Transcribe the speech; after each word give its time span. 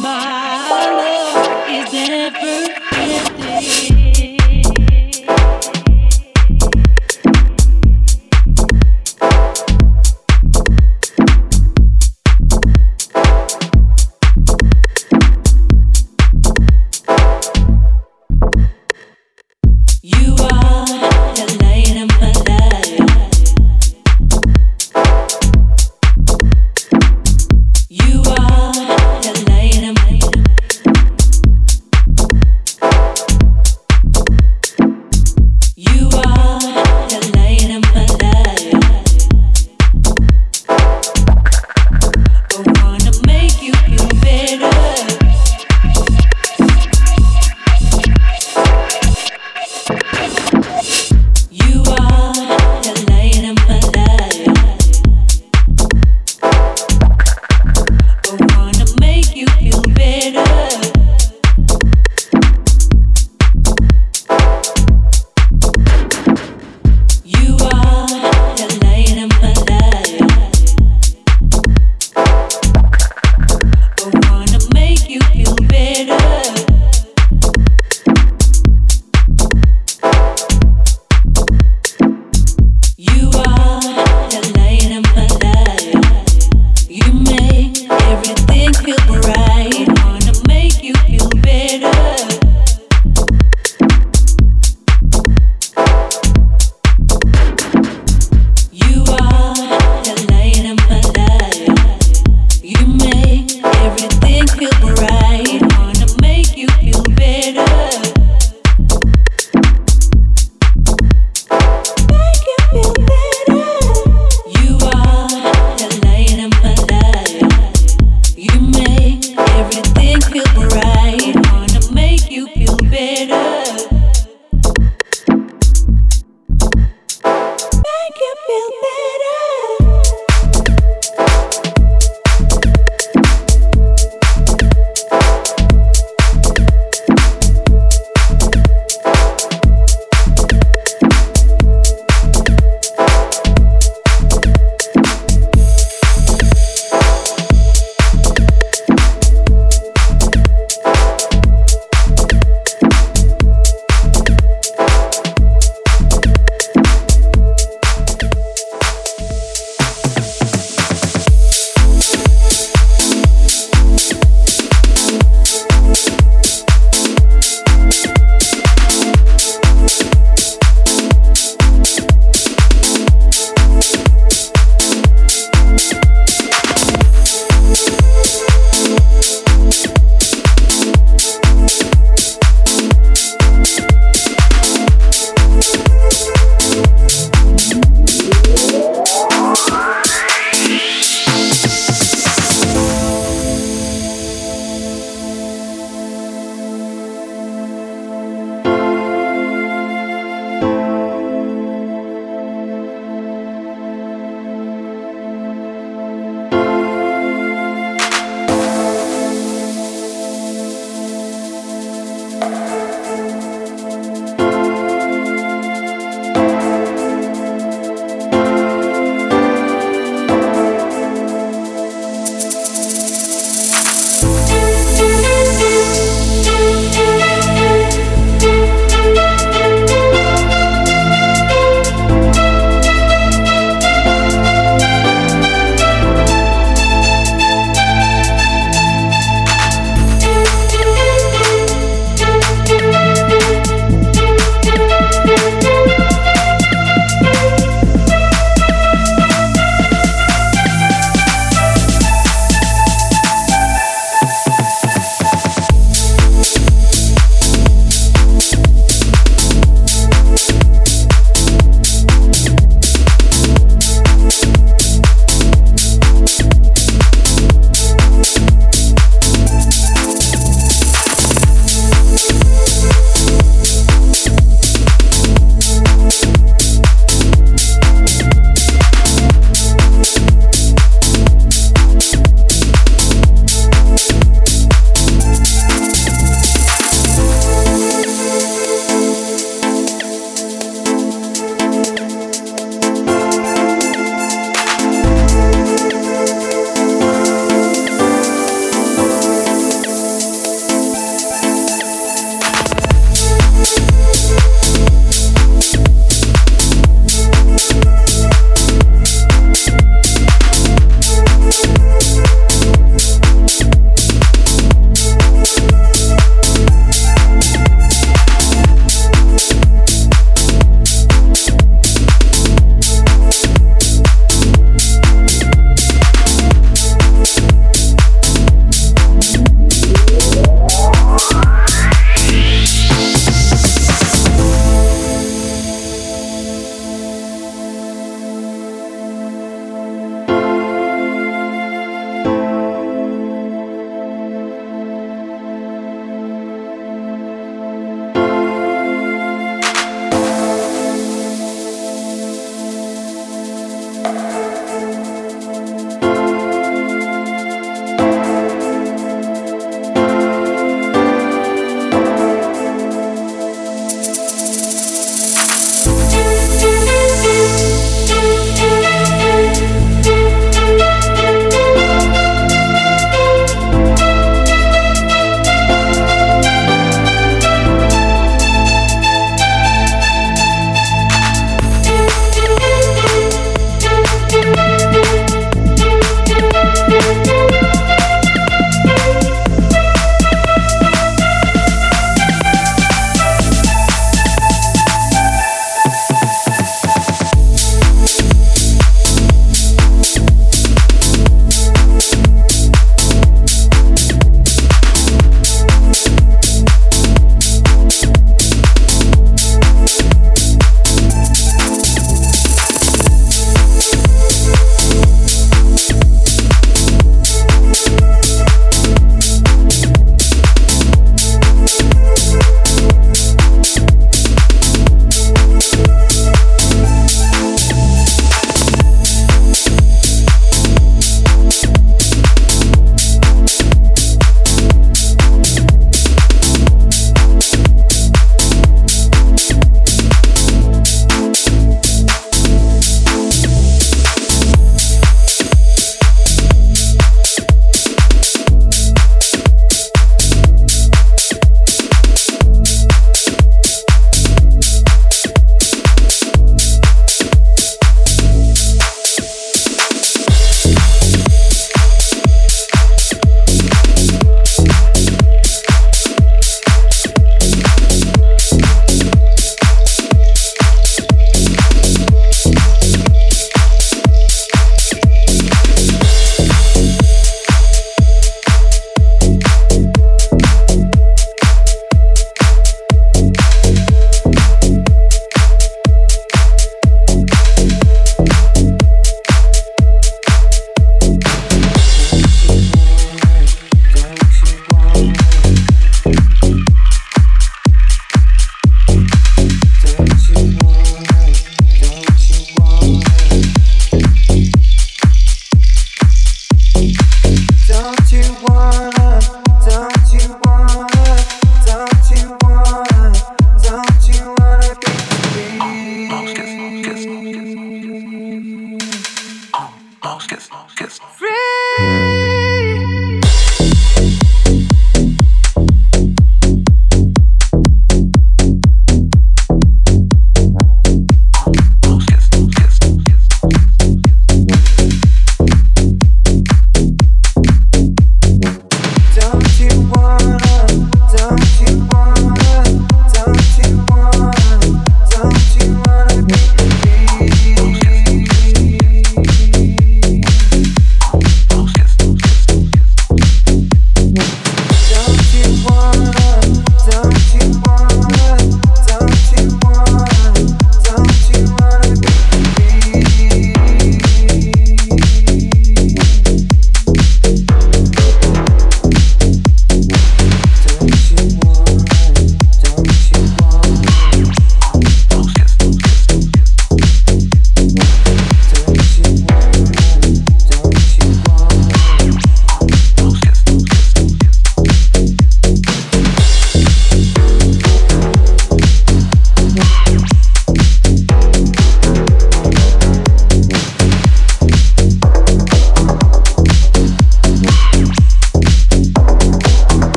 My 0.00 0.68
love 0.94 1.68
is 1.68 1.92
everything. 1.92 3.87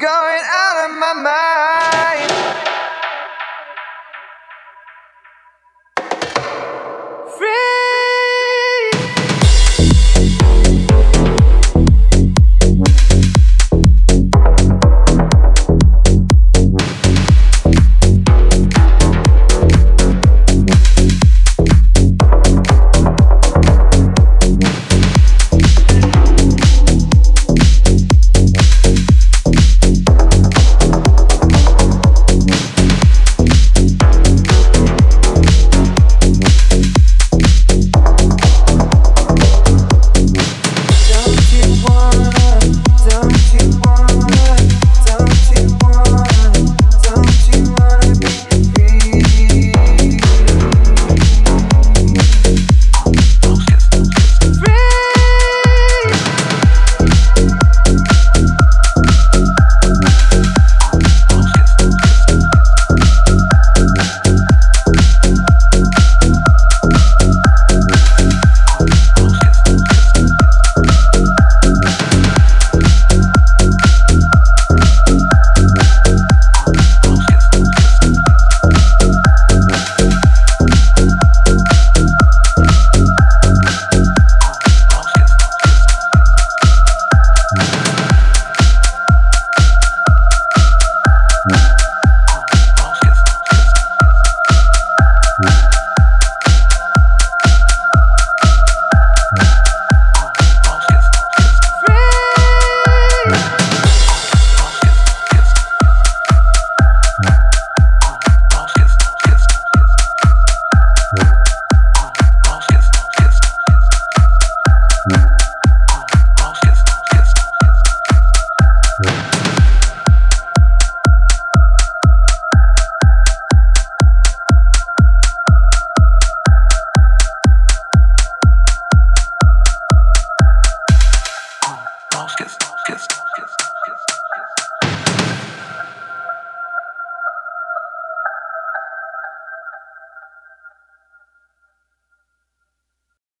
Going 0.00 0.42
out 0.48 0.90
of 0.90 0.96
my 0.96 1.12
mind. 1.12 1.49